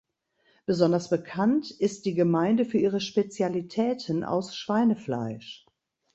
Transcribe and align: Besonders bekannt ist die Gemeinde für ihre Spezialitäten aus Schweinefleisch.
Besonders 0.65 1.11
bekannt 1.11 1.69
ist 1.69 2.05
die 2.05 2.15
Gemeinde 2.15 2.65
für 2.65 2.79
ihre 2.79 2.99
Spezialitäten 2.99 4.23
aus 4.23 4.55
Schweinefleisch. 4.55 5.67